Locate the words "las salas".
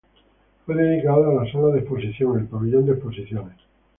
1.43-1.73